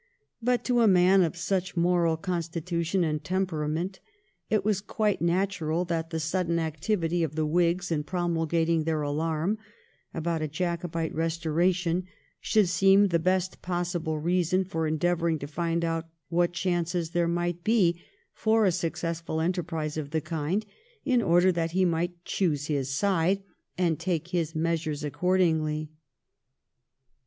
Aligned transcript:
But 0.41 0.63
to 0.63 0.79
a 0.81 0.87
man 0.87 1.21
of 1.21 1.37
such 1.37 1.77
moral 1.77 2.17
constitution 2.17 3.03
and 3.03 3.23
temperament 3.23 3.99
it 4.49 4.65
was 4.65 4.81
quite 4.81 5.21
natural 5.21 5.85
that 5.85 6.09
the 6.09 6.19
sudden 6.19 6.57
activity 6.57 7.21
of 7.21 7.35
the 7.35 7.45
Whigs 7.45 7.91
in 7.91 8.03
promulgating 8.03 8.83
their 8.83 9.03
alarm 9.03 9.59
about 10.11 10.41
a 10.41 10.47
Jacobite 10.47 11.13
restoration 11.13 12.07
should 12.39 12.67
seem 12.67 13.09
the 13.09 13.19
best 13.19 13.61
possible 13.61 14.17
reason 14.17 14.65
for 14.65 14.87
endeavouring 14.87 15.37
to 15.37 15.45
find 15.45 15.85
out 15.85 16.07
what 16.29 16.51
chances 16.51 17.11
there 17.11 17.27
might 17.27 17.63
be 17.63 18.01
for 18.33 18.65
a 18.65 18.71
successful 18.71 19.39
enterprise 19.39 19.97
of 19.97 20.09
the 20.09 20.19
kind, 20.19 20.65
in 21.05 21.21
order 21.21 21.51
that 21.51 21.73
he 21.73 21.85
might 21.85 22.25
choose 22.25 22.65
his 22.65 22.89
side 22.91 23.43
and 23.77 23.99
take 23.99 24.29
his 24.29 24.55
measures 24.55 25.03
accordingly. 25.03 25.91